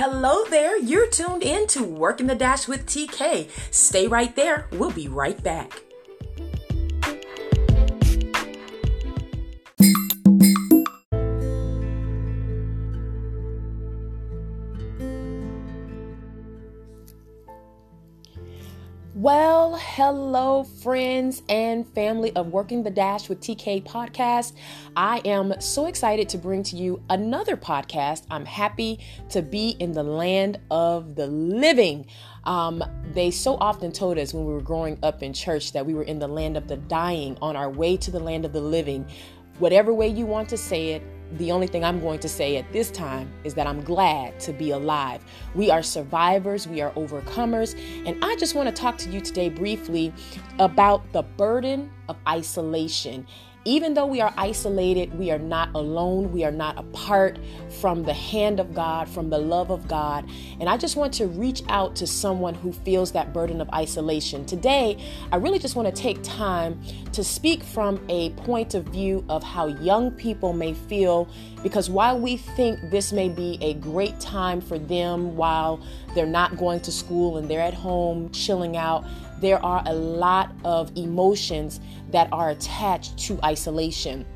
Hello 0.00 0.44
there, 0.44 0.78
you're 0.78 1.08
tuned 1.08 1.42
in 1.42 1.66
to 1.66 1.82
Working 1.82 2.28
the 2.28 2.36
Dash 2.36 2.68
with 2.68 2.86
TK. 2.86 3.50
Stay 3.72 4.06
right 4.06 4.36
there, 4.36 4.68
we'll 4.70 4.92
be 4.92 5.08
right 5.08 5.42
back. 5.42 5.87
Hello, 19.98 20.62
friends 20.62 21.42
and 21.48 21.84
family 21.92 22.30
of 22.36 22.52
Working 22.52 22.84
the 22.84 22.90
Dash 22.90 23.28
with 23.28 23.40
TK 23.40 23.82
podcast. 23.82 24.52
I 24.96 25.20
am 25.24 25.60
so 25.60 25.86
excited 25.86 26.28
to 26.28 26.38
bring 26.38 26.62
to 26.62 26.76
you 26.76 27.02
another 27.10 27.56
podcast. 27.56 28.24
I'm 28.30 28.44
happy 28.44 29.00
to 29.30 29.42
be 29.42 29.70
in 29.80 29.90
the 29.90 30.04
land 30.04 30.60
of 30.70 31.16
the 31.16 31.26
living. 31.26 32.06
Um, 32.44 32.84
they 33.12 33.32
so 33.32 33.56
often 33.56 33.90
told 33.90 34.18
us 34.18 34.32
when 34.32 34.46
we 34.46 34.52
were 34.52 34.62
growing 34.62 35.00
up 35.02 35.20
in 35.24 35.32
church 35.32 35.72
that 35.72 35.84
we 35.84 35.94
were 35.94 36.04
in 36.04 36.20
the 36.20 36.28
land 36.28 36.56
of 36.56 36.68
the 36.68 36.76
dying 36.76 37.36
on 37.42 37.56
our 37.56 37.68
way 37.68 37.96
to 37.96 38.12
the 38.12 38.20
land 38.20 38.44
of 38.44 38.52
the 38.52 38.60
living. 38.60 39.04
Whatever 39.58 39.92
way 39.92 40.06
you 40.06 40.26
want 40.26 40.48
to 40.50 40.56
say 40.56 40.90
it, 40.90 41.02
the 41.32 41.52
only 41.52 41.66
thing 41.66 41.84
I'm 41.84 42.00
going 42.00 42.18
to 42.20 42.28
say 42.28 42.56
at 42.56 42.72
this 42.72 42.90
time 42.90 43.30
is 43.44 43.54
that 43.54 43.66
I'm 43.66 43.82
glad 43.82 44.40
to 44.40 44.52
be 44.52 44.70
alive. 44.70 45.22
We 45.54 45.70
are 45.70 45.82
survivors, 45.82 46.66
we 46.66 46.80
are 46.80 46.90
overcomers, 46.92 47.78
and 48.06 48.22
I 48.24 48.36
just 48.36 48.54
want 48.54 48.68
to 48.68 48.74
talk 48.74 48.98
to 48.98 49.10
you 49.10 49.20
today 49.20 49.48
briefly 49.48 50.12
about 50.58 51.12
the 51.12 51.22
burden 51.22 51.90
of 52.08 52.16
isolation 52.26 53.26
even 53.68 53.92
though 53.92 54.06
we 54.06 54.22
are 54.22 54.32
isolated, 54.38 55.18
we 55.18 55.30
are 55.30 55.38
not 55.38 55.68
alone. 55.74 56.32
We 56.32 56.42
are 56.42 56.50
not 56.50 56.78
apart 56.78 57.38
from 57.80 58.02
the 58.02 58.14
hand 58.14 58.60
of 58.60 58.72
God, 58.72 59.10
from 59.10 59.28
the 59.28 59.36
love 59.36 59.70
of 59.70 59.86
God. 59.86 60.26
And 60.58 60.70
I 60.70 60.78
just 60.78 60.96
want 60.96 61.12
to 61.14 61.26
reach 61.26 61.62
out 61.68 61.94
to 61.96 62.06
someone 62.06 62.54
who 62.54 62.72
feels 62.72 63.12
that 63.12 63.34
burden 63.34 63.60
of 63.60 63.68
isolation. 63.74 64.46
Today, 64.46 64.96
I 65.32 65.36
really 65.36 65.58
just 65.58 65.76
want 65.76 65.94
to 65.94 66.02
take 66.02 66.22
time 66.22 66.80
to 67.12 67.22
speak 67.22 67.62
from 67.62 68.02
a 68.08 68.30
point 68.30 68.74
of 68.74 68.84
view 68.84 69.22
of 69.28 69.42
how 69.42 69.66
young 69.66 70.12
people 70.12 70.54
may 70.54 70.72
feel 70.72 71.28
because 71.62 71.90
while 71.90 72.18
we 72.18 72.38
think 72.38 72.78
this 72.90 73.12
may 73.12 73.28
be 73.28 73.58
a 73.60 73.74
great 73.74 74.18
time 74.18 74.62
for 74.62 74.78
them 74.78 75.36
while 75.36 75.78
they're 76.14 76.24
not 76.24 76.56
going 76.56 76.80
to 76.80 76.92
school 76.92 77.36
and 77.36 77.50
they're 77.50 77.60
at 77.60 77.74
home 77.74 78.30
chilling 78.30 78.78
out, 78.78 79.04
there 79.40 79.64
are 79.64 79.82
a 79.86 79.94
lot 79.94 80.52
of 80.64 80.90
emotions 80.96 81.80
that 82.10 82.28
are 82.32 82.50
attached 82.50 83.18
to 83.18 83.38
isolation. 83.44 84.26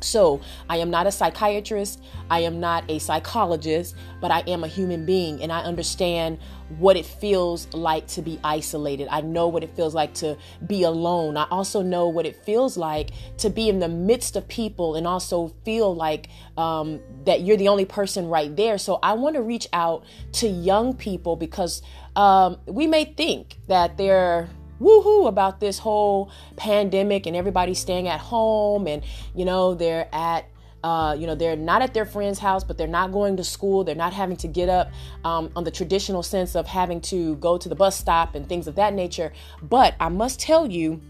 So, 0.00 0.40
I 0.68 0.78
am 0.78 0.90
not 0.90 1.06
a 1.06 1.12
psychiatrist, 1.12 2.02
I 2.30 2.40
am 2.40 2.60
not 2.60 2.84
a 2.88 2.98
psychologist, 2.98 3.96
but 4.20 4.30
I 4.30 4.40
am 4.46 4.64
a 4.64 4.68
human 4.68 5.04
being 5.04 5.42
and 5.42 5.52
I 5.52 5.62
understand 5.62 6.38
what 6.78 6.96
it 6.96 7.04
feels 7.04 7.72
like 7.74 8.06
to 8.06 8.22
be 8.22 8.38
isolated. 8.44 9.08
I 9.10 9.20
know 9.22 9.48
what 9.48 9.64
it 9.64 9.74
feels 9.74 9.94
like 9.94 10.14
to 10.14 10.38
be 10.66 10.84
alone. 10.84 11.36
I 11.36 11.46
also 11.50 11.82
know 11.82 12.08
what 12.08 12.26
it 12.26 12.36
feels 12.44 12.76
like 12.76 13.10
to 13.38 13.50
be 13.50 13.68
in 13.68 13.80
the 13.80 13.88
midst 13.88 14.36
of 14.36 14.46
people 14.46 14.94
and 14.94 15.06
also 15.06 15.52
feel 15.64 15.94
like 15.94 16.28
um, 16.56 17.00
that 17.24 17.40
you're 17.40 17.56
the 17.56 17.68
only 17.68 17.84
person 17.84 18.28
right 18.28 18.54
there. 18.54 18.78
So, 18.78 18.98
I 19.02 19.14
want 19.14 19.34
to 19.34 19.42
reach 19.42 19.68
out 19.72 20.04
to 20.32 20.48
young 20.48 20.94
people 20.94 21.36
because 21.36 21.82
um, 22.16 22.58
we 22.66 22.86
may 22.86 23.04
think 23.04 23.58
that 23.68 23.96
they're 23.96 24.48
woohoo 24.80 25.28
about 25.28 25.60
this 25.60 25.78
whole 25.78 26.30
pandemic 26.56 27.26
and 27.26 27.36
everybody 27.36 27.74
staying 27.74 28.08
at 28.08 28.20
home 28.20 28.86
and 28.86 29.02
you 29.34 29.44
know 29.44 29.74
they're 29.74 30.08
at 30.12 30.46
uh, 30.82 31.14
you 31.18 31.26
know 31.26 31.34
they're 31.34 31.56
not 31.56 31.82
at 31.82 31.92
their 31.92 32.06
friend's 32.06 32.38
house 32.38 32.64
but 32.64 32.78
they're 32.78 32.86
not 32.86 33.12
going 33.12 33.36
to 33.36 33.44
school. 33.44 33.84
They're 33.84 33.94
not 33.94 34.14
having 34.14 34.36
to 34.38 34.48
get 34.48 34.68
up 34.68 34.90
um, 35.24 35.50
on 35.54 35.64
the 35.64 35.70
traditional 35.70 36.22
sense 36.22 36.56
of 36.56 36.66
having 36.66 37.00
to 37.02 37.36
go 37.36 37.58
to 37.58 37.68
the 37.68 37.74
bus 37.74 37.98
stop 37.98 38.34
and 38.34 38.48
things 38.48 38.66
of 38.66 38.76
that 38.76 38.94
nature. 38.94 39.32
But 39.62 39.94
i 40.00 40.08
must 40.08 40.40
tell 40.40 40.70
you 40.70 41.00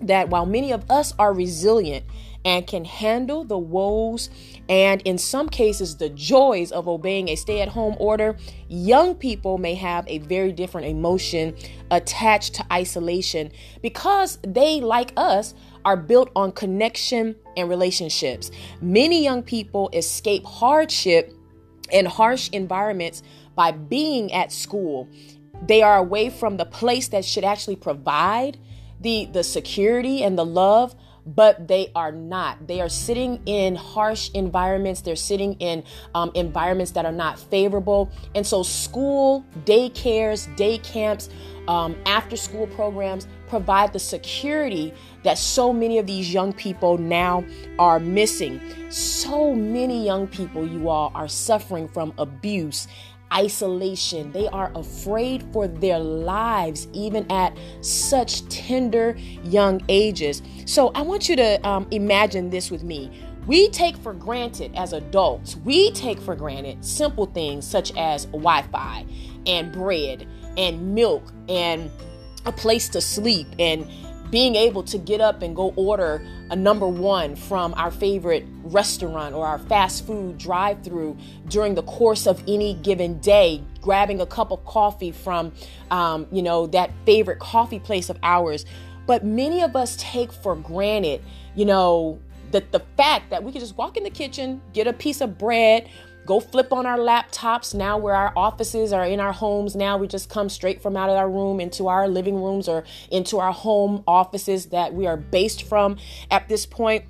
that 0.00 0.28
while 0.28 0.46
many 0.46 0.72
of 0.72 0.90
us 0.90 1.14
are 1.18 1.32
resilient 1.32 2.04
and 2.44 2.66
can 2.66 2.84
handle 2.84 3.42
the 3.44 3.56
woes 3.56 4.28
and, 4.68 5.00
in 5.02 5.16
some 5.16 5.48
cases, 5.48 5.96
the 5.96 6.10
joys 6.10 6.72
of 6.72 6.88
obeying 6.88 7.28
a 7.28 7.36
stay 7.36 7.62
at 7.62 7.68
home 7.68 7.96
order, 7.98 8.36
young 8.68 9.14
people 9.14 9.56
may 9.56 9.74
have 9.74 10.06
a 10.08 10.18
very 10.18 10.52
different 10.52 10.86
emotion 10.86 11.56
attached 11.90 12.54
to 12.54 12.72
isolation 12.72 13.50
because 13.80 14.38
they, 14.46 14.80
like 14.80 15.12
us, 15.16 15.54
are 15.86 15.96
built 15.96 16.30
on 16.36 16.52
connection 16.52 17.36
and 17.56 17.68
relationships. 17.68 18.50
Many 18.80 19.22
young 19.22 19.42
people 19.42 19.88
escape 19.92 20.44
hardship 20.44 21.32
and 21.92 22.06
harsh 22.06 22.50
environments 22.50 23.22
by 23.54 23.70
being 23.70 24.32
at 24.32 24.52
school. 24.52 25.08
They 25.66 25.82
are 25.82 25.96
away 25.96 26.28
from 26.30 26.56
the 26.56 26.64
place 26.66 27.08
that 27.08 27.24
should 27.24 27.44
actually 27.44 27.76
provide 27.76 28.58
the, 29.04 29.26
the 29.26 29.44
security 29.44 30.24
and 30.24 30.36
the 30.36 30.44
love 30.44 30.96
but 31.26 31.68
they 31.68 31.90
are 31.94 32.12
not. 32.12 32.66
They 32.66 32.80
are 32.80 32.88
sitting 32.88 33.40
in 33.46 33.76
harsh 33.76 34.30
environments. 34.34 35.00
They're 35.00 35.16
sitting 35.16 35.54
in 35.54 35.84
um, 36.14 36.30
environments 36.34 36.92
that 36.92 37.06
are 37.06 37.12
not 37.12 37.38
favorable. 37.38 38.10
And 38.34 38.46
so, 38.46 38.62
school, 38.62 39.44
daycares, 39.64 40.54
day 40.56 40.78
camps, 40.78 41.30
um, 41.66 41.96
after 42.04 42.36
school 42.36 42.66
programs 42.66 43.26
provide 43.48 43.92
the 43.92 43.98
security 43.98 44.92
that 45.22 45.38
so 45.38 45.72
many 45.72 45.98
of 45.98 46.06
these 46.06 46.32
young 46.32 46.52
people 46.52 46.98
now 46.98 47.42
are 47.78 47.98
missing. 47.98 48.60
So 48.90 49.54
many 49.54 50.04
young 50.04 50.26
people, 50.26 50.66
you 50.66 50.90
all, 50.90 51.10
are 51.14 51.28
suffering 51.28 51.88
from 51.88 52.12
abuse 52.18 52.86
isolation. 53.34 54.30
They 54.32 54.48
are 54.48 54.70
afraid 54.74 55.42
for 55.52 55.66
their 55.66 55.98
lives, 55.98 56.88
even 56.92 57.30
at 57.30 57.56
such 57.80 58.48
tender 58.48 59.16
young 59.42 59.80
ages. 59.88 60.42
So 60.66 60.88
I 60.94 61.02
want 61.02 61.28
you 61.28 61.36
to 61.36 61.68
um, 61.68 61.86
imagine 61.90 62.50
this 62.50 62.70
with 62.70 62.84
me. 62.84 63.10
We 63.46 63.68
take 63.68 63.96
for 63.98 64.14
granted 64.14 64.72
as 64.74 64.94
adults, 64.94 65.56
we 65.56 65.90
take 65.90 66.18
for 66.18 66.34
granted 66.34 66.82
simple 66.82 67.26
things 67.26 67.66
such 67.66 67.94
as 67.96 68.24
Wi 68.26 68.62
Fi 68.72 69.04
and 69.46 69.70
bread 69.70 70.26
and 70.56 70.94
milk 70.94 71.22
and 71.48 71.90
a 72.46 72.52
place 72.52 72.88
to 72.90 73.00
sleep 73.00 73.46
and 73.58 73.86
being 74.30 74.56
able 74.56 74.82
to 74.82 74.98
get 74.98 75.20
up 75.20 75.42
and 75.42 75.54
go 75.54 75.72
order 75.76 76.24
a 76.50 76.56
number 76.56 76.88
one 76.88 77.36
from 77.36 77.74
our 77.74 77.90
favorite 77.90 78.44
restaurant 78.64 79.34
or 79.34 79.46
our 79.46 79.58
fast 79.58 80.06
food 80.06 80.38
drive 80.38 80.82
through 80.82 81.16
during 81.48 81.74
the 81.74 81.82
course 81.82 82.26
of 82.26 82.42
any 82.48 82.74
given 82.74 83.18
day 83.20 83.62
grabbing 83.80 84.20
a 84.20 84.26
cup 84.26 84.50
of 84.50 84.64
coffee 84.64 85.12
from 85.12 85.52
um, 85.90 86.26
you 86.32 86.42
know 86.42 86.66
that 86.66 86.90
favorite 87.04 87.38
coffee 87.38 87.78
place 87.78 88.08
of 88.08 88.18
ours. 88.22 88.64
But 89.06 89.24
many 89.24 89.62
of 89.62 89.76
us 89.76 89.96
take 89.98 90.32
for 90.32 90.56
granted 90.56 91.22
you 91.54 91.64
know 91.64 92.18
the, 92.50 92.64
the 92.70 92.80
fact 92.96 93.30
that 93.30 93.42
we 93.42 93.52
can 93.52 93.60
just 93.60 93.76
walk 93.76 93.96
in 93.96 94.04
the 94.04 94.10
kitchen 94.10 94.62
get 94.72 94.86
a 94.86 94.92
piece 94.92 95.20
of 95.20 95.38
bread 95.38 95.88
go 96.26 96.40
flip 96.40 96.72
on 96.72 96.86
our 96.86 96.98
laptops. 96.98 97.74
Now 97.74 97.98
where 97.98 98.14
our 98.14 98.32
offices 98.36 98.92
are 98.92 99.04
in 99.04 99.20
our 99.20 99.32
homes 99.32 99.76
now 99.76 99.96
we 99.96 100.08
just 100.08 100.28
come 100.28 100.48
straight 100.48 100.82
from 100.82 100.96
out 100.96 101.10
of 101.10 101.16
our 101.16 101.30
room 101.30 101.60
into 101.60 101.88
our 101.88 102.08
living 102.08 102.42
rooms 102.42 102.68
or 102.68 102.84
into 103.10 103.38
our 103.38 103.52
home 103.52 104.02
offices 104.06 104.66
that 104.66 104.94
we 104.94 105.06
are 105.06 105.16
based 105.16 105.64
from. 105.64 105.96
At 106.30 106.48
this 106.48 106.66
point 106.66 107.04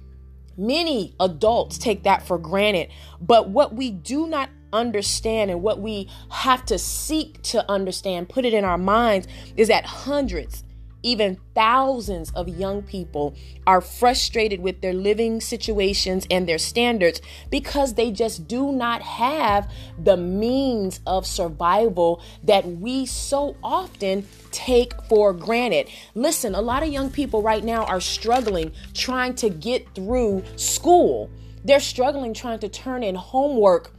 many 0.56 1.14
adults 1.18 1.78
take 1.78 2.04
that 2.04 2.26
for 2.26 2.38
granted. 2.38 2.90
But 3.20 3.50
what 3.50 3.74
we 3.74 3.90
do 3.90 4.26
not 4.26 4.50
understand 4.72 5.50
and 5.50 5.62
what 5.62 5.80
we 5.80 6.08
have 6.30 6.64
to 6.66 6.78
seek 6.78 7.40
to 7.42 7.70
understand 7.70 8.28
put 8.28 8.44
it 8.44 8.52
in 8.52 8.64
our 8.64 8.78
minds 8.78 9.28
is 9.56 9.68
that 9.68 9.86
hundreds 9.86 10.64
even 11.04 11.38
thousands 11.54 12.32
of 12.32 12.48
young 12.48 12.82
people 12.82 13.36
are 13.66 13.80
frustrated 13.80 14.60
with 14.60 14.80
their 14.80 14.94
living 14.94 15.40
situations 15.40 16.26
and 16.30 16.48
their 16.48 16.58
standards 16.58 17.20
because 17.50 17.94
they 17.94 18.10
just 18.10 18.48
do 18.48 18.72
not 18.72 19.02
have 19.02 19.70
the 20.02 20.16
means 20.16 20.98
of 21.06 21.26
survival 21.26 22.20
that 22.42 22.66
we 22.66 23.06
so 23.06 23.54
often 23.62 24.26
take 24.50 24.92
for 25.04 25.32
granted. 25.32 25.88
Listen, 26.14 26.54
a 26.54 26.60
lot 26.60 26.82
of 26.82 26.88
young 26.88 27.10
people 27.10 27.42
right 27.42 27.62
now 27.62 27.84
are 27.84 28.00
struggling 28.00 28.72
trying 28.94 29.34
to 29.34 29.50
get 29.50 29.86
through 29.94 30.42
school. 30.56 31.30
They're 31.64 31.80
struggling 31.80 32.34
trying 32.34 32.58
to 32.60 32.68
turn 32.68 33.02
in 33.02 33.14
homework 33.14 33.92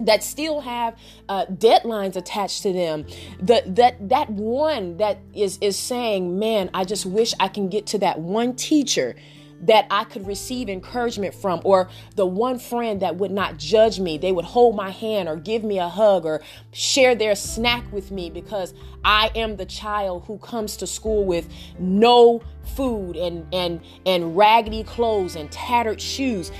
that 0.00 0.22
still 0.22 0.60
have 0.60 0.96
uh, 1.28 1.46
deadlines 1.46 2.16
attached 2.16 2.62
to 2.62 2.72
them 2.72 3.04
the, 3.40 3.62
that 3.66 4.08
that 4.08 4.30
one 4.30 4.96
that 4.96 5.18
is 5.34 5.58
is 5.60 5.78
saying 5.78 6.38
man 6.38 6.70
i 6.74 6.84
just 6.84 7.06
wish 7.06 7.34
i 7.40 7.48
can 7.48 7.68
get 7.68 7.86
to 7.86 7.98
that 7.98 8.18
one 8.18 8.54
teacher 8.54 9.14
that 9.62 9.86
I 9.90 10.04
could 10.04 10.26
receive 10.26 10.68
encouragement 10.68 11.34
from, 11.34 11.60
or 11.64 11.88
the 12.16 12.26
one 12.26 12.58
friend 12.58 13.00
that 13.00 13.16
would 13.16 13.30
not 13.30 13.58
judge 13.58 14.00
me. 14.00 14.18
They 14.18 14.32
would 14.32 14.44
hold 14.44 14.76
my 14.76 14.90
hand 14.90 15.28
or 15.28 15.36
give 15.36 15.62
me 15.62 15.78
a 15.78 15.88
hug 15.88 16.26
or 16.26 16.42
share 16.72 17.14
their 17.14 17.34
snack 17.36 17.90
with 17.92 18.10
me 18.10 18.28
because 18.28 18.74
I 19.04 19.30
am 19.34 19.56
the 19.56 19.66
child 19.66 20.24
who 20.26 20.38
comes 20.38 20.76
to 20.78 20.86
school 20.86 21.24
with 21.24 21.48
no 21.78 22.42
food 22.76 23.16
and 23.16 23.46
and 23.52 23.80
and 24.04 24.36
raggedy 24.36 24.82
clothes 24.82 25.36
and 25.36 25.50
tattered 25.50 26.00
shoes. 26.00 26.50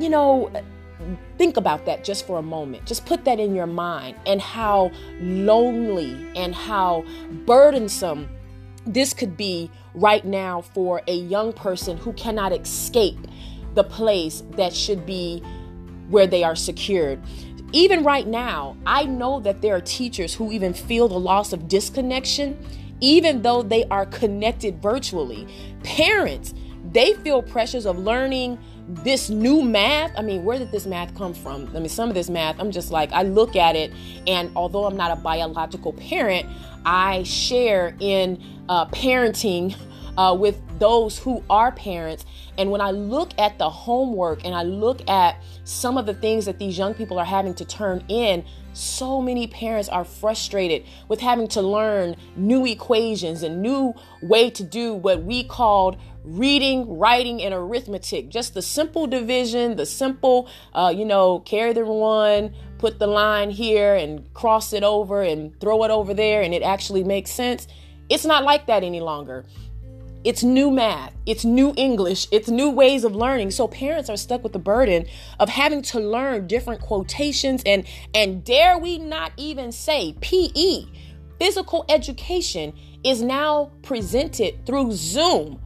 You 0.00 0.08
know, 0.08 0.50
think 1.38 1.56
about 1.56 1.86
that 1.86 2.04
just 2.04 2.26
for 2.26 2.38
a 2.38 2.42
moment. 2.42 2.86
Just 2.86 3.06
put 3.06 3.24
that 3.24 3.40
in 3.40 3.54
your 3.54 3.66
mind 3.66 4.16
and 4.26 4.40
how 4.40 4.90
lonely 5.20 6.26
and 6.36 6.54
how 6.54 7.04
burdensome 7.46 8.28
this 8.86 9.14
could 9.14 9.36
be 9.36 9.70
right 9.94 10.24
now 10.24 10.60
for 10.60 11.02
a 11.06 11.14
young 11.14 11.52
person 11.52 11.96
who 11.96 12.12
cannot 12.14 12.52
escape 12.52 13.18
the 13.74 13.84
place 13.84 14.42
that 14.52 14.72
should 14.74 15.06
be 15.06 15.40
where 16.08 16.26
they 16.26 16.44
are 16.44 16.56
secured. 16.56 17.20
Even 17.72 18.04
right 18.04 18.26
now, 18.26 18.76
I 18.86 19.04
know 19.04 19.40
that 19.40 19.60
there 19.60 19.74
are 19.74 19.80
teachers 19.80 20.34
who 20.34 20.52
even 20.52 20.72
feel 20.72 21.08
the 21.08 21.18
loss 21.18 21.52
of 21.52 21.66
disconnection, 21.66 22.56
even 23.00 23.42
though 23.42 23.62
they 23.62 23.84
are 23.86 24.06
connected 24.06 24.80
virtually. 24.80 25.48
Parents, 25.82 26.54
they 26.92 27.14
feel 27.14 27.42
pressures 27.42 27.86
of 27.86 27.98
learning 27.98 28.58
this 28.88 29.30
new 29.30 29.62
math. 29.62 30.12
I 30.16 30.22
mean, 30.22 30.44
where 30.44 30.58
did 30.58 30.70
this 30.70 30.86
math 30.86 31.14
come 31.14 31.34
from? 31.34 31.68
I 31.74 31.80
mean, 31.80 31.88
some 31.88 32.08
of 32.08 32.14
this 32.14 32.28
math, 32.28 32.60
I'm 32.60 32.70
just 32.70 32.90
like, 32.90 33.12
I 33.12 33.22
look 33.22 33.56
at 33.56 33.76
it, 33.76 33.92
and 34.26 34.50
although 34.56 34.86
I'm 34.86 34.96
not 34.96 35.10
a 35.10 35.16
biological 35.16 35.92
parent, 35.92 36.46
I 36.84 37.22
share 37.22 37.96
in 38.00 38.42
uh, 38.68 38.86
parenting 38.86 39.76
uh, 40.18 40.36
with 40.38 40.60
those 40.78 41.18
who 41.18 41.42
are 41.50 41.72
parents. 41.72 42.24
And 42.56 42.70
when 42.70 42.80
I 42.80 42.92
look 42.92 43.32
at 43.38 43.58
the 43.58 43.68
homework 43.68 44.44
and 44.44 44.54
I 44.54 44.62
look 44.62 45.08
at 45.08 45.42
some 45.64 45.98
of 45.98 46.06
the 46.06 46.14
things 46.14 46.44
that 46.44 46.58
these 46.58 46.78
young 46.78 46.94
people 46.94 47.18
are 47.18 47.24
having 47.24 47.54
to 47.54 47.64
turn 47.64 48.04
in, 48.08 48.44
so 48.74 49.20
many 49.20 49.46
parents 49.46 49.88
are 49.88 50.04
frustrated 50.04 50.84
with 51.08 51.20
having 51.20 51.48
to 51.48 51.62
learn 51.62 52.16
new 52.36 52.66
equations 52.66 53.42
and 53.42 53.62
new 53.62 53.94
way 54.20 54.50
to 54.50 54.62
do 54.62 54.94
what 54.94 55.22
we 55.22 55.44
called 55.44 55.96
reading, 56.24 56.98
writing, 56.98 57.42
and 57.42 57.54
arithmetic. 57.54 58.28
Just 58.30 58.54
the 58.54 58.62
simple 58.62 59.06
division, 59.06 59.76
the 59.76 59.86
simple, 59.86 60.48
uh, 60.72 60.92
you 60.94 61.04
know, 61.04 61.40
carry 61.40 61.72
the 61.72 61.84
one, 61.84 62.54
put 62.78 62.98
the 62.98 63.06
line 63.06 63.50
here 63.50 63.94
and 63.94 64.32
cross 64.34 64.72
it 64.72 64.82
over 64.82 65.22
and 65.22 65.58
throw 65.60 65.84
it 65.84 65.90
over 65.90 66.14
there, 66.14 66.42
and 66.42 66.54
it 66.54 66.62
actually 66.62 67.04
makes 67.04 67.30
sense. 67.30 67.66
It's 68.08 68.24
not 68.24 68.44
like 68.44 68.66
that 68.66 68.82
any 68.82 69.00
longer. 69.00 69.44
It's 70.24 70.42
new 70.42 70.70
math, 70.70 71.12
it's 71.26 71.44
new 71.44 71.74
English, 71.76 72.28
it's 72.30 72.48
new 72.48 72.70
ways 72.70 73.04
of 73.04 73.14
learning. 73.14 73.50
So 73.50 73.68
parents 73.68 74.08
are 74.08 74.16
stuck 74.16 74.42
with 74.42 74.54
the 74.54 74.58
burden 74.58 75.04
of 75.38 75.50
having 75.50 75.82
to 75.82 76.00
learn 76.00 76.46
different 76.46 76.80
quotations 76.80 77.62
and 77.66 77.86
and 78.14 78.42
dare 78.42 78.78
we 78.78 78.96
not 78.96 79.32
even 79.36 79.70
say 79.70 80.16
PE, 80.22 80.86
physical 81.38 81.84
education 81.90 82.72
is 83.04 83.20
now 83.20 83.70
presented 83.82 84.64
through 84.64 84.92
Zoom. 84.92 85.60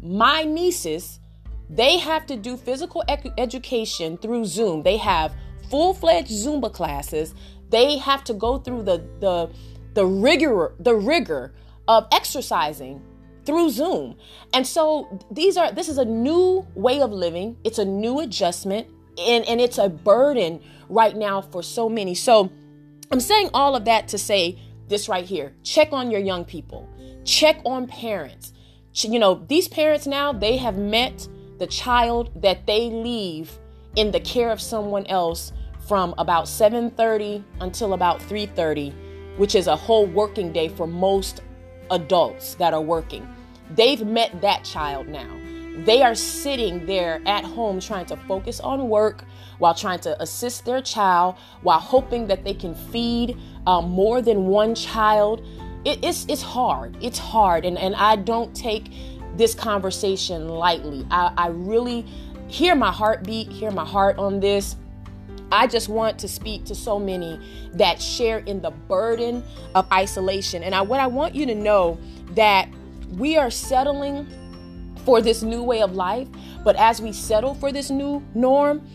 My 0.00 0.44
nieces, 0.44 1.20
they 1.68 1.98
have 1.98 2.26
to 2.26 2.36
do 2.36 2.56
physical 2.56 3.02
ec- 3.08 3.32
education 3.38 4.16
through 4.18 4.44
Zoom. 4.44 4.82
They 4.82 4.96
have 4.96 5.34
full-fledged 5.70 6.30
Zumba 6.30 6.72
classes. 6.72 7.34
They 7.70 7.98
have 7.98 8.24
to 8.24 8.34
go 8.34 8.58
through 8.58 8.82
the 8.84 9.04
the 9.20 9.50
the 9.94 10.06
rigor 10.06 10.74
the 10.78 10.94
rigor 10.94 11.54
of 11.86 12.06
exercising 12.12 13.02
through 13.44 13.70
Zoom. 13.70 14.16
And 14.54 14.66
so 14.66 15.18
these 15.30 15.56
are 15.56 15.72
this 15.72 15.88
is 15.88 15.98
a 15.98 16.04
new 16.04 16.66
way 16.74 17.00
of 17.00 17.12
living. 17.12 17.56
It's 17.64 17.78
a 17.78 17.84
new 17.84 18.20
adjustment 18.20 18.86
and 19.18 19.44
and 19.46 19.60
it's 19.60 19.78
a 19.78 19.88
burden 19.88 20.60
right 20.88 21.16
now 21.16 21.42
for 21.42 21.62
so 21.62 21.88
many. 21.88 22.14
So 22.14 22.50
I'm 23.10 23.20
saying 23.20 23.50
all 23.54 23.74
of 23.74 23.84
that 23.86 24.08
to 24.08 24.18
say 24.18 24.58
this 24.88 25.08
right 25.08 25.24
here. 25.24 25.54
Check 25.62 25.92
on 25.92 26.10
your 26.10 26.20
young 26.20 26.44
people. 26.44 26.88
Check 27.24 27.60
on 27.64 27.86
parents. 27.86 28.52
You 29.04 29.20
know, 29.20 29.44
these 29.46 29.68
parents 29.68 30.06
now, 30.08 30.32
they 30.32 30.56
have 30.56 30.76
met 30.76 31.28
the 31.58 31.68
child 31.68 32.30
that 32.42 32.66
they 32.66 32.90
leave 32.90 33.56
in 33.94 34.10
the 34.10 34.18
care 34.18 34.50
of 34.50 34.60
someone 34.60 35.06
else 35.06 35.52
from 35.86 36.14
about 36.18 36.48
7:30 36.48 37.44
until 37.60 37.92
about 37.92 38.20
3:30, 38.20 38.92
which 39.36 39.54
is 39.54 39.68
a 39.68 39.76
whole 39.76 40.06
working 40.06 40.52
day 40.52 40.68
for 40.68 40.86
most 40.86 41.42
adults 41.90 42.54
that 42.54 42.74
are 42.74 42.82
working. 42.82 43.26
They've 43.70 44.04
met 44.04 44.40
that 44.40 44.64
child 44.64 45.06
now. 45.06 45.28
They 45.84 46.02
are 46.02 46.16
sitting 46.16 46.86
there 46.86 47.22
at 47.24 47.44
home 47.44 47.78
trying 47.78 48.06
to 48.06 48.16
focus 48.16 48.58
on 48.58 48.88
work 48.88 49.24
while 49.58 49.74
trying 49.74 50.00
to 50.00 50.20
assist 50.20 50.64
their 50.64 50.82
child, 50.82 51.36
while 51.62 51.78
hoping 51.78 52.26
that 52.26 52.42
they 52.42 52.54
can 52.54 52.74
feed 52.74 53.36
um, 53.64 53.90
more 53.90 54.20
than 54.20 54.46
one 54.46 54.74
child. 54.74 55.40
It, 55.88 56.04
it's, 56.04 56.26
it's 56.28 56.42
hard. 56.42 56.98
It's 57.00 57.18
hard. 57.18 57.64
And, 57.64 57.78
and 57.78 57.94
I 57.94 58.16
don't 58.16 58.54
take 58.54 58.92
this 59.36 59.54
conversation 59.54 60.46
lightly. 60.46 61.06
I, 61.10 61.32
I 61.34 61.46
really 61.48 62.04
hear 62.46 62.74
my 62.74 62.92
heartbeat, 62.92 63.48
hear 63.48 63.70
my 63.70 63.86
heart 63.86 64.18
on 64.18 64.38
this. 64.38 64.76
I 65.50 65.66
just 65.66 65.88
want 65.88 66.18
to 66.18 66.28
speak 66.28 66.66
to 66.66 66.74
so 66.74 66.98
many 66.98 67.40
that 67.72 68.02
share 68.02 68.40
in 68.40 68.60
the 68.60 68.70
burden 68.70 69.42
of 69.74 69.90
isolation. 69.90 70.62
And 70.62 70.74
I, 70.74 70.82
what 70.82 71.00
I 71.00 71.06
want 71.06 71.34
you 71.34 71.46
to 71.46 71.54
know 71.54 71.98
that 72.32 72.68
we 73.16 73.38
are 73.38 73.50
settling 73.50 74.26
for 75.06 75.22
this 75.22 75.42
new 75.42 75.62
way 75.62 75.80
of 75.80 75.94
life, 75.94 76.28
but 76.64 76.76
as 76.76 77.00
we 77.00 77.14
settle 77.14 77.54
for 77.54 77.72
this 77.72 77.88
new 77.88 78.22
norm, 78.34 78.86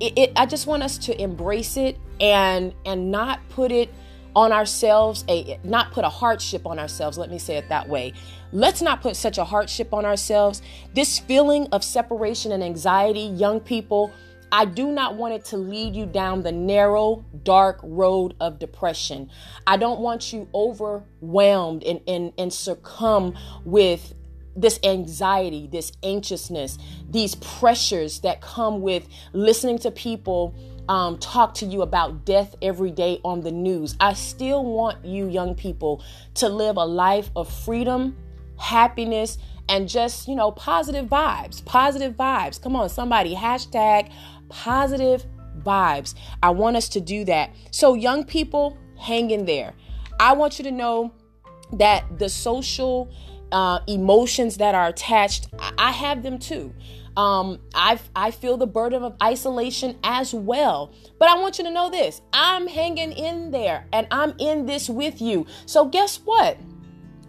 it, 0.00 0.18
it, 0.18 0.32
I 0.34 0.46
just 0.46 0.66
want 0.66 0.82
us 0.82 0.98
to 0.98 1.22
embrace 1.22 1.76
it 1.76 1.96
and 2.20 2.74
and 2.84 3.12
not 3.12 3.38
put 3.48 3.70
it 3.70 3.94
on 4.34 4.52
ourselves 4.52 5.24
a 5.28 5.58
not 5.64 5.92
put 5.92 6.04
a 6.04 6.08
hardship 6.08 6.66
on 6.66 6.78
ourselves 6.78 7.18
let 7.18 7.30
me 7.30 7.38
say 7.38 7.56
it 7.56 7.68
that 7.68 7.88
way 7.88 8.12
let's 8.52 8.82
not 8.82 9.02
put 9.02 9.16
such 9.16 9.38
a 9.38 9.44
hardship 9.44 9.92
on 9.92 10.04
ourselves 10.04 10.62
this 10.94 11.18
feeling 11.18 11.66
of 11.72 11.84
separation 11.84 12.52
and 12.52 12.62
anxiety 12.62 13.20
young 13.20 13.60
people 13.60 14.12
I 14.54 14.66
do 14.66 14.92
not 14.92 15.16
want 15.16 15.32
it 15.32 15.46
to 15.46 15.56
lead 15.56 15.96
you 15.96 16.04
down 16.04 16.42
the 16.42 16.52
narrow, 16.52 17.24
dark 17.42 17.80
road 17.82 18.34
of 18.38 18.58
depression. 18.58 19.30
I 19.66 19.78
don't 19.78 20.00
want 20.00 20.30
you 20.30 20.46
overwhelmed 20.54 21.82
and, 21.84 22.02
and, 22.06 22.34
and 22.36 22.52
succumb 22.52 23.34
with 23.64 24.12
this 24.54 24.78
anxiety, 24.84 25.68
this 25.72 25.92
anxiousness, 26.02 26.76
these 27.08 27.34
pressures 27.36 28.20
that 28.20 28.42
come 28.42 28.82
with 28.82 29.08
listening 29.32 29.78
to 29.78 29.90
people 29.90 30.54
um, 30.88 31.18
talk 31.18 31.54
to 31.54 31.66
you 31.66 31.82
about 31.82 32.24
death 32.24 32.54
every 32.62 32.90
day 32.90 33.20
on 33.24 33.40
the 33.40 33.52
news. 33.52 33.96
I 34.00 34.14
still 34.14 34.64
want 34.64 35.04
you, 35.04 35.28
young 35.28 35.54
people, 35.54 36.02
to 36.34 36.48
live 36.48 36.76
a 36.76 36.84
life 36.84 37.30
of 37.36 37.52
freedom, 37.52 38.16
happiness, 38.58 39.38
and 39.68 39.88
just, 39.88 40.28
you 40.28 40.34
know, 40.34 40.50
positive 40.50 41.06
vibes. 41.06 41.64
Positive 41.64 42.14
vibes. 42.14 42.60
Come 42.60 42.76
on, 42.76 42.88
somebody, 42.88 43.34
hashtag 43.34 44.10
positive 44.48 45.24
vibes. 45.60 46.14
I 46.42 46.50
want 46.50 46.76
us 46.76 46.88
to 46.90 47.00
do 47.00 47.24
that. 47.24 47.54
So, 47.70 47.94
young 47.94 48.24
people, 48.24 48.76
hang 48.98 49.30
in 49.30 49.44
there. 49.46 49.74
I 50.20 50.34
want 50.34 50.58
you 50.58 50.64
to 50.64 50.70
know 50.70 51.12
that 51.72 52.18
the 52.18 52.28
social 52.28 53.10
uh, 53.50 53.80
emotions 53.86 54.56
that 54.58 54.74
are 54.74 54.88
attached, 54.88 55.48
I 55.78 55.90
have 55.90 56.22
them 56.22 56.38
too. 56.38 56.74
Um, 57.16 57.58
I 57.74 57.98
I 58.16 58.30
feel 58.30 58.56
the 58.56 58.66
burden 58.66 59.02
of 59.02 59.14
isolation 59.22 59.98
as 60.02 60.32
well. 60.32 60.92
But 61.18 61.28
I 61.28 61.38
want 61.40 61.58
you 61.58 61.64
to 61.64 61.70
know 61.70 61.90
this: 61.90 62.20
I'm 62.32 62.66
hanging 62.66 63.12
in 63.12 63.50
there, 63.50 63.86
and 63.92 64.06
I'm 64.10 64.34
in 64.38 64.66
this 64.66 64.88
with 64.88 65.20
you. 65.20 65.46
So 65.66 65.86
guess 65.86 66.16
what? 66.16 66.56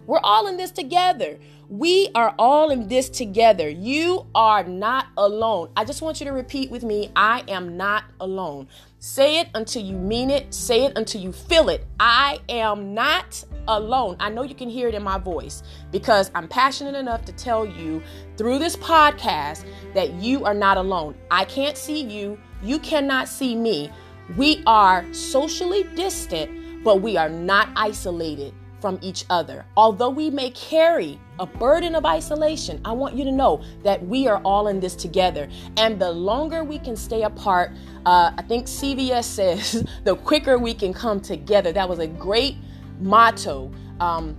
We're 0.06 0.20
all 0.22 0.46
in 0.46 0.56
this 0.56 0.70
together. 0.70 1.38
We 1.68 2.10
are 2.14 2.34
all 2.38 2.70
in 2.70 2.88
this 2.88 3.08
together. 3.08 3.68
You 3.68 4.26
are 4.34 4.64
not 4.64 5.06
alone. 5.16 5.70
I 5.76 5.84
just 5.84 6.02
want 6.02 6.20
you 6.20 6.26
to 6.26 6.32
repeat 6.32 6.70
with 6.70 6.82
me 6.82 7.10
I 7.16 7.42
am 7.48 7.76
not 7.78 8.04
alone. 8.20 8.68
Say 8.98 9.40
it 9.40 9.48
until 9.54 9.82
you 9.82 9.96
mean 9.96 10.30
it. 10.30 10.52
Say 10.52 10.84
it 10.84 10.92
until 10.96 11.22
you 11.22 11.32
feel 11.32 11.70
it. 11.70 11.86
I 11.98 12.40
am 12.50 12.92
not 12.92 13.42
alone. 13.66 14.16
I 14.20 14.28
know 14.28 14.42
you 14.42 14.54
can 14.54 14.68
hear 14.68 14.88
it 14.88 14.94
in 14.94 15.02
my 15.02 15.16
voice 15.16 15.62
because 15.90 16.30
I'm 16.34 16.48
passionate 16.48 16.96
enough 16.96 17.24
to 17.24 17.32
tell 17.32 17.64
you 17.64 18.02
through 18.36 18.58
this 18.58 18.76
podcast 18.76 19.64
that 19.94 20.12
you 20.14 20.44
are 20.44 20.54
not 20.54 20.76
alone. 20.76 21.14
I 21.30 21.46
can't 21.46 21.78
see 21.78 22.02
you. 22.02 22.38
You 22.62 22.78
cannot 22.78 23.26
see 23.26 23.56
me. 23.56 23.90
We 24.36 24.62
are 24.66 25.10
socially 25.14 25.84
distant, 25.94 26.84
but 26.84 27.00
we 27.00 27.16
are 27.16 27.28
not 27.30 27.68
isolated 27.74 28.54
from 28.84 28.98
each 29.00 29.24
other. 29.30 29.64
Although 29.78 30.10
we 30.10 30.28
may 30.28 30.50
carry 30.50 31.18
a 31.38 31.46
burden 31.46 31.94
of 31.94 32.04
isolation, 32.04 32.82
I 32.84 32.92
want 32.92 33.14
you 33.14 33.24
to 33.24 33.32
know 33.32 33.64
that 33.82 34.06
we 34.06 34.28
are 34.28 34.42
all 34.44 34.68
in 34.68 34.78
this 34.78 34.94
together. 34.94 35.48
And 35.78 35.98
the 35.98 36.10
longer 36.10 36.64
we 36.64 36.78
can 36.78 36.94
stay 36.94 37.22
apart, 37.22 37.70
uh, 38.04 38.32
I 38.36 38.42
think 38.42 38.66
CVS 38.66 39.24
says 39.38 39.86
the 40.04 40.16
quicker 40.16 40.58
we 40.58 40.74
can 40.74 40.92
come 40.92 41.18
together. 41.18 41.72
That 41.72 41.88
was 41.88 41.98
a 41.98 42.06
great 42.06 42.56
motto 43.00 43.72
um, 44.00 44.36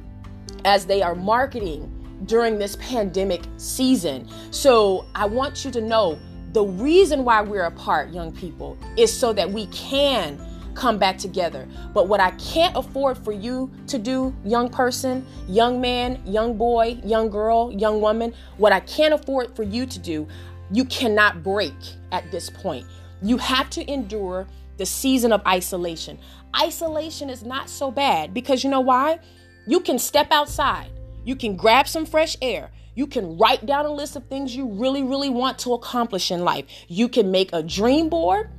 as 0.63 0.85
they 0.85 1.01
are 1.01 1.15
marketing 1.15 1.91
during 2.27 2.59
this 2.59 2.75
pandemic 2.75 3.41
season. 3.57 4.29
So 4.51 5.07
I 5.15 5.25
want 5.25 5.65
you 5.65 5.71
to 5.71 5.81
know 5.81 6.19
the 6.51 6.63
reason 6.63 7.25
why 7.25 7.41
we're 7.41 7.65
apart, 7.65 8.13
young 8.13 8.31
people, 8.31 8.77
is 8.95 9.11
so 9.11 9.33
that 9.33 9.51
we 9.51 9.65
can 9.67 10.39
come 10.75 10.97
back 10.97 11.17
together. 11.17 11.67
But 11.93 12.07
what 12.07 12.19
I 12.19 12.31
can't 12.31 12.75
afford 12.75 13.17
for 13.17 13.31
you 13.31 13.71
to 13.87 13.97
do, 13.97 14.35
young 14.43 14.69
person, 14.69 15.25
young 15.47 15.81
man, 15.81 16.21
young 16.25 16.57
boy, 16.57 16.99
young 17.03 17.29
girl, 17.29 17.71
young 17.71 18.01
woman, 18.01 18.33
what 18.57 18.73
I 18.73 18.81
can't 18.81 19.13
afford 19.13 19.55
for 19.55 19.63
you 19.63 19.85
to 19.85 19.99
do, 19.99 20.27
you 20.71 20.85
cannot 20.85 21.43
break 21.43 21.73
at 22.11 22.29
this 22.31 22.49
point. 22.49 22.85
You 23.21 23.37
have 23.37 23.69
to 23.71 23.91
endure 23.91 24.47
the 24.77 24.85
season 24.85 25.31
of 25.31 25.41
isolation. 25.47 26.19
Isolation 26.61 27.29
is 27.29 27.43
not 27.43 27.69
so 27.69 27.91
bad 27.91 28.33
because 28.33 28.63
you 28.63 28.69
know 28.69 28.81
why? 28.81 29.19
You 29.67 29.79
can 29.79 29.97
step 29.97 30.31
outside, 30.31 30.91
you 31.23 31.35
can 31.35 31.55
grab 31.55 31.87
some 31.87 32.05
fresh 32.05 32.37
air. 32.41 32.71
You 32.95 33.07
can 33.07 33.37
write 33.37 33.65
down 33.65 33.85
a 33.85 33.91
list 33.91 34.15
of 34.15 34.25
things 34.27 34.55
you 34.55 34.67
really, 34.67 35.03
really 35.03 35.29
want 35.29 35.59
to 35.59 35.73
accomplish 35.73 36.31
in 36.31 36.45
life. 36.45 36.65
You 36.87 37.09
can 37.09 37.29
make 37.29 37.51
a 37.51 37.61
dream 37.61 38.07
board. 38.07 38.49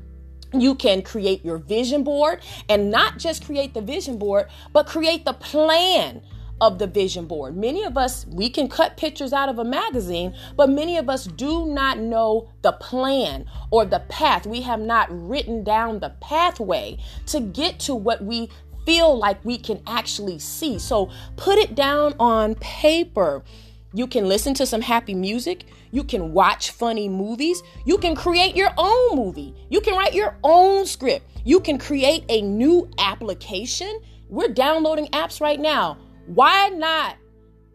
You 0.61 0.75
can 0.75 1.03
create 1.03 1.45
your 1.45 1.59
vision 1.59 2.05
board 2.05 2.43
and 2.69 2.91
not 2.91 3.19
just 3.19 3.45
create 3.45 3.75
the 3.75 3.83
vision 3.83 4.19
board, 4.19 4.49
but 4.73 4.87
create 4.87 5.25
the 5.25 5.33
plan 5.33 6.23
of 6.61 6.79
the 6.79 6.87
vision 6.87 7.27
board. 7.27 7.57
Many 7.57 7.85
of 7.85 7.99
us, 7.99 8.27
we 8.27 8.49
can 8.49 8.69
cut 8.69 8.97
pictures 8.97 9.33
out 9.33 9.49
of 9.49 9.59
a 9.59 9.65
magazine, 9.65 10.35
but 10.57 10.71
many 10.71 10.97
of 10.97 11.09
us 11.09 11.27
do 11.27 11.67
not 11.67 11.99
know 11.99 12.49
the 12.63 12.73
plan 12.73 13.47
or 13.71 13.85
the 13.85 14.01
path. 14.09 14.47
We 14.47 14.63
have 14.63 14.81
not 14.81 15.09
written 15.11 15.65
down 15.65 16.01
the 16.01 16.11
pathway 16.21 16.99
to 17.27 17.41
get 17.41 17.79
to 17.81 17.95
what 17.95 18.25
we 18.25 18.49
feel 18.87 19.19
like 19.19 19.45
we 19.45 19.59
can 19.59 19.83
actually 19.87 20.39
see. 20.39 20.79
So 20.79 21.11
put 21.37 21.59
it 21.59 21.75
down 21.75 22.15
on 22.19 22.55
paper. 22.55 23.43
You 23.93 24.07
can 24.07 24.29
listen 24.29 24.55
to 24.55 24.67
some 24.67 24.81
happy 24.81 25.15
music. 25.15 25.65
You 25.97 26.05
can 26.05 26.35
watch 26.35 26.73
funny 26.73 27.09
movies. 27.09 27.62
You 27.87 27.97
can 27.97 28.15
create 28.15 28.55
your 28.55 28.71
own 28.76 29.17
movie. 29.17 29.55
You 29.71 29.81
can 29.81 29.95
write 29.95 30.12
your 30.12 30.37
own 30.45 30.85
script. 30.85 31.25
You 31.45 31.59
can 31.59 31.79
create 31.79 32.26
a 32.29 32.43
new 32.43 32.91
application. 32.99 34.03
We're 34.29 34.49
downloading 34.49 35.07
apps 35.09 35.41
right 35.41 35.59
now 35.59 35.97
why 36.26 36.69
not 36.69 37.17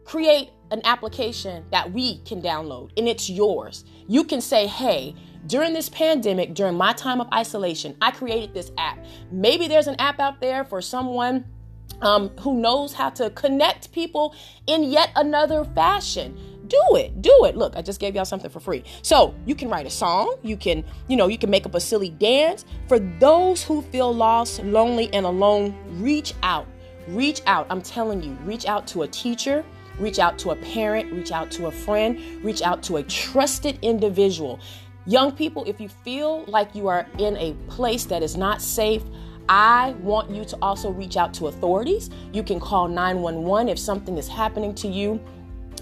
create 0.04 0.50
an 0.70 0.80
application 0.84 1.64
that 1.70 1.90
we 1.92 2.18
can 2.18 2.40
download 2.40 2.90
and 2.96 3.08
it's 3.08 3.28
yours? 3.28 3.84
You 4.08 4.24
can 4.24 4.40
say, 4.40 4.66
hey, 4.66 5.14
during 5.46 5.72
this 5.72 5.88
pandemic, 5.88 6.54
during 6.54 6.76
my 6.76 6.92
time 6.92 7.20
of 7.20 7.28
isolation, 7.32 7.96
I 8.00 8.10
created 8.10 8.54
this 8.54 8.70
app. 8.78 9.04
Maybe 9.30 9.66
there's 9.66 9.88
an 9.88 9.96
app 9.98 10.20
out 10.20 10.40
there 10.40 10.64
for 10.64 10.80
someone 10.80 11.44
um, 12.00 12.28
who 12.40 12.60
knows 12.60 12.92
how 12.92 13.10
to 13.10 13.30
connect 13.30 13.92
people 13.92 14.34
in 14.66 14.84
yet 14.84 15.10
another 15.16 15.64
fashion 15.64 16.38
do 16.72 16.96
it 16.96 17.20
do 17.20 17.44
it 17.44 17.56
look 17.56 17.76
i 17.76 17.82
just 17.82 18.00
gave 18.00 18.14
y'all 18.14 18.24
something 18.24 18.50
for 18.50 18.60
free 18.60 18.82
so 19.02 19.34
you 19.46 19.54
can 19.54 19.68
write 19.68 19.86
a 19.86 19.90
song 19.90 20.36
you 20.42 20.56
can 20.56 20.84
you 21.08 21.16
know 21.16 21.28
you 21.28 21.38
can 21.38 21.50
make 21.50 21.66
up 21.66 21.74
a 21.74 21.80
silly 21.80 22.10
dance 22.10 22.64
for 22.88 22.98
those 22.98 23.62
who 23.62 23.82
feel 23.82 24.12
lost 24.12 24.62
lonely 24.64 25.12
and 25.12 25.26
alone 25.26 25.74
reach 26.00 26.34
out 26.42 26.66
Reach 27.08 27.42
out. 27.46 27.66
I'm 27.68 27.82
telling 27.82 28.22
you, 28.22 28.32
reach 28.44 28.66
out 28.66 28.86
to 28.88 29.02
a 29.02 29.08
teacher, 29.08 29.64
reach 29.98 30.18
out 30.18 30.38
to 30.40 30.50
a 30.50 30.56
parent, 30.56 31.12
reach 31.12 31.32
out 31.32 31.50
to 31.52 31.66
a 31.66 31.70
friend, 31.70 32.18
reach 32.44 32.62
out 32.62 32.82
to 32.84 32.98
a 32.98 33.02
trusted 33.02 33.78
individual. 33.82 34.60
Young 35.04 35.32
people, 35.32 35.64
if 35.64 35.80
you 35.80 35.88
feel 35.88 36.44
like 36.46 36.74
you 36.74 36.86
are 36.86 37.06
in 37.18 37.36
a 37.38 37.54
place 37.68 38.04
that 38.04 38.22
is 38.22 38.36
not 38.36 38.62
safe, 38.62 39.02
I 39.48 39.96
want 40.00 40.30
you 40.30 40.44
to 40.44 40.56
also 40.62 40.90
reach 40.90 41.16
out 41.16 41.34
to 41.34 41.48
authorities. 41.48 42.08
You 42.32 42.44
can 42.44 42.60
call 42.60 42.86
911 42.86 43.68
if 43.68 43.78
something 43.78 44.16
is 44.16 44.28
happening 44.28 44.74
to 44.76 44.86
you. 44.86 45.20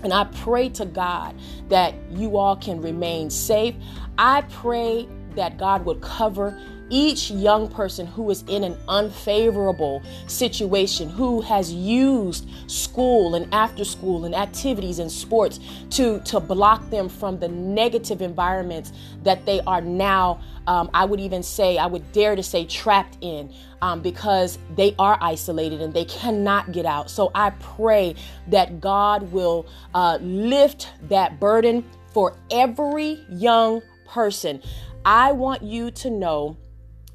And 0.02 0.12
I 0.12 0.24
pray 0.24 0.68
to 0.70 0.84
God 0.84 1.34
that 1.68 1.94
you 2.10 2.36
all 2.36 2.56
can 2.56 2.80
remain 2.80 3.30
safe. 3.30 3.74
I 4.18 4.42
pray 4.42 5.08
that 5.36 5.58
God 5.58 5.84
would 5.84 6.00
cover 6.00 6.58
each 6.90 7.30
young 7.30 7.68
person 7.68 8.06
who 8.06 8.30
is 8.30 8.42
in 8.48 8.64
an 8.64 8.76
unfavorable 8.88 10.02
situation, 10.26 11.08
who 11.08 11.40
has 11.40 11.72
used 11.72 12.48
school 12.66 13.34
and 13.34 13.52
after 13.54 13.84
school 13.84 14.24
and 14.24 14.34
activities 14.34 14.98
and 14.98 15.10
sports 15.10 15.60
to, 15.90 16.20
to 16.20 16.40
block 16.40 16.90
them 16.90 17.08
from 17.08 17.38
the 17.38 17.48
negative 17.48 18.20
environments 18.20 18.92
that 19.22 19.46
they 19.46 19.60
are 19.60 19.80
now, 19.80 20.40
um, 20.66 20.90
I 20.92 21.04
would 21.04 21.20
even 21.20 21.42
say, 21.42 21.78
I 21.78 21.86
would 21.86 22.12
dare 22.12 22.36
to 22.36 22.42
say, 22.42 22.66
trapped 22.66 23.18
in. 23.20 23.52
Um, 23.82 24.02
because 24.02 24.58
they 24.76 24.94
are 24.98 25.16
isolated 25.22 25.80
and 25.80 25.94
they 25.94 26.04
cannot 26.04 26.70
get 26.70 26.84
out. 26.84 27.10
So 27.10 27.30
I 27.34 27.48
pray 27.48 28.14
that 28.48 28.78
God 28.78 29.32
will 29.32 29.64
uh, 29.94 30.18
lift 30.20 30.88
that 31.08 31.40
burden 31.40 31.82
for 32.12 32.36
every 32.50 33.24
young 33.30 33.80
person. 34.06 34.60
I 35.04 35.32
want 35.32 35.62
you 35.62 35.90
to 35.92 36.10
know 36.10 36.58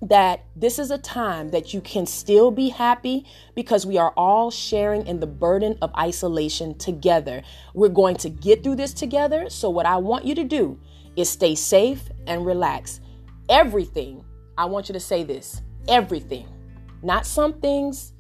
that 0.02 0.46
this 0.56 0.78
is 0.78 0.92
a 0.92 0.98
time 0.98 1.50
that 1.50 1.74
you 1.74 1.82
can 1.82 2.06
still 2.06 2.52
be 2.52 2.70
happy 2.70 3.26
because 3.56 3.86
we 3.86 3.98
are 3.98 4.14
all 4.18 4.52
sharing 4.52 5.08
in 5.08 5.20
the 5.20 5.28
burden 5.28 5.78
of 5.82 5.94
isolation 5.96 6.78
together. 6.78 7.42
We're 7.74 7.90
going 7.90 8.18
to 8.18 8.30
get 8.30 8.64
through 8.64 8.76
this 8.76 8.94
together. 8.94 9.50
So, 9.50 9.70
what 9.70 9.86
I 9.86 9.98
want 9.98 10.26
you 10.26 10.36
to 10.36 10.44
do 10.44 10.80
is 11.16 11.30
stay 11.30 11.56
safe 11.56 12.10
and 12.28 12.46
relax. 12.46 13.00
Everything, 13.50 14.24
I 14.58 14.66
want 14.66 14.90
you 14.90 14.94
to 14.94 15.00
say 15.00 15.24
this 15.24 15.62
everything, 15.88 16.48
not 17.04 17.26
some 17.26 17.54
things, 17.54 18.14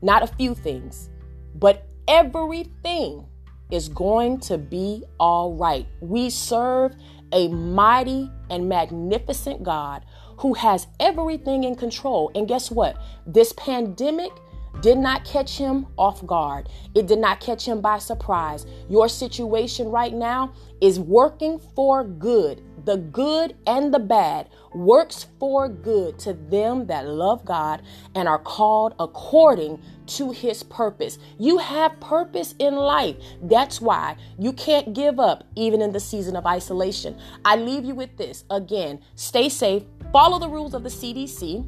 not 0.00 0.22
a 0.22 0.26
few 0.26 0.54
things, 0.54 1.10
but 1.54 1.86
everything 2.08 3.26
is 3.70 3.88
going 3.88 4.38
to 4.38 4.58
be 4.58 5.02
all 5.18 5.54
right. 5.54 5.86
We 6.00 6.30
serve 6.30 6.94
a 7.32 7.48
mighty 7.48 8.30
and 8.50 8.68
magnificent 8.68 9.62
God 9.62 10.04
who 10.42 10.54
has 10.54 10.88
everything 10.98 11.62
in 11.62 11.76
control. 11.76 12.30
And 12.34 12.48
guess 12.48 12.68
what? 12.70 13.00
This 13.26 13.52
pandemic 13.52 14.32
did 14.80 14.98
not 14.98 15.24
catch 15.24 15.56
him 15.56 15.86
off 15.96 16.26
guard. 16.26 16.68
It 16.96 17.06
did 17.06 17.20
not 17.20 17.38
catch 17.38 17.66
him 17.66 17.80
by 17.80 17.98
surprise. 17.98 18.66
Your 18.90 19.08
situation 19.08 19.88
right 19.88 20.12
now 20.12 20.52
is 20.80 20.98
working 20.98 21.60
for 21.76 22.02
good. 22.02 22.60
The 22.84 22.96
good 22.96 23.54
and 23.68 23.94
the 23.94 24.00
bad 24.00 24.48
works 24.74 25.26
for 25.38 25.68
good 25.68 26.18
to 26.20 26.32
them 26.32 26.86
that 26.88 27.06
love 27.06 27.44
God 27.44 27.82
and 28.16 28.26
are 28.26 28.40
called 28.40 28.94
according 28.98 29.80
to 30.06 30.32
his 30.32 30.64
purpose. 30.64 31.20
You 31.38 31.58
have 31.58 32.00
purpose 32.00 32.56
in 32.58 32.74
life. 32.74 33.14
That's 33.42 33.80
why 33.80 34.16
you 34.36 34.52
can't 34.52 34.92
give 34.92 35.20
up 35.20 35.44
even 35.54 35.80
in 35.80 35.92
the 35.92 36.00
season 36.00 36.34
of 36.34 36.46
isolation. 36.46 37.16
I 37.44 37.54
leave 37.54 37.84
you 37.84 37.94
with 37.94 38.16
this 38.16 38.42
again 38.50 39.00
stay 39.14 39.48
safe, 39.48 39.84
follow 40.12 40.38
the 40.38 40.48
rules 40.48 40.74
of 40.74 40.82
the 40.82 40.88
CDC. 40.88 41.66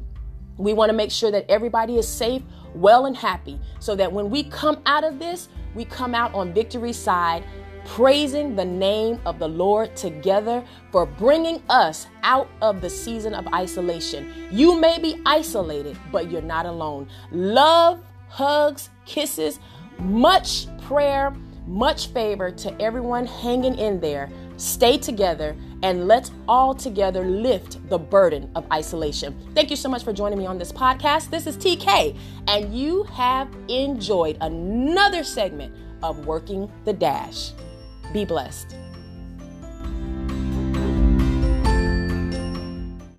We 0.57 0.73
want 0.73 0.89
to 0.89 0.95
make 0.95 1.11
sure 1.11 1.31
that 1.31 1.45
everybody 1.49 1.97
is 1.97 2.07
safe, 2.07 2.41
well, 2.73 3.05
and 3.05 3.17
happy 3.17 3.59
so 3.79 3.95
that 3.95 4.11
when 4.11 4.29
we 4.29 4.43
come 4.43 4.81
out 4.85 5.03
of 5.03 5.19
this, 5.19 5.49
we 5.73 5.83
come 5.85 6.15
out 6.15 6.33
on 6.33 6.53
victory's 6.53 6.97
side 6.97 7.43
praising 7.85 8.55
the 8.55 8.65
name 8.65 9.19
of 9.25 9.37
the 9.37 9.47
Lord 9.47 9.95
together 9.95 10.63
for 10.91 11.05
bringing 11.05 11.61
us 11.69 12.07
out 12.23 12.49
of 12.61 12.81
the 12.81 12.89
season 12.89 13.33
of 13.33 13.47
isolation. 13.53 14.33
You 14.51 14.79
may 14.79 14.99
be 14.99 15.21
isolated, 15.25 15.97
but 16.11 16.31
you're 16.31 16.41
not 16.41 16.65
alone. 16.65 17.07
Love, 17.31 18.03
hugs, 18.27 18.89
kisses, 19.05 19.59
much 19.99 20.65
prayer, 20.81 21.33
much 21.67 22.07
favor 22.07 22.51
to 22.51 22.81
everyone 22.81 23.25
hanging 23.25 23.77
in 23.77 23.99
there. 23.99 24.29
Stay 24.57 24.97
together 24.97 25.55
and 25.83 26.07
let's 26.07 26.31
all 26.47 26.73
together 26.73 27.23
lift 27.25 27.87
the 27.89 27.97
burden 27.97 28.49
of 28.55 28.65
isolation. 28.71 29.35
Thank 29.53 29.69
you 29.69 29.75
so 29.75 29.89
much 29.89 30.03
for 30.03 30.13
joining 30.13 30.39
me 30.39 30.45
on 30.45 30.57
this 30.57 30.71
podcast. 30.71 31.29
This 31.29 31.47
is 31.47 31.57
TK, 31.57 32.17
and 32.47 32.75
you 32.77 33.03
have 33.03 33.47
enjoyed 33.67 34.37
another 34.41 35.23
segment 35.23 35.75
of 36.03 36.25
Working 36.25 36.71
the 36.85 36.93
Dash. 36.93 37.51
Be 38.13 38.25
blessed. 38.25 38.84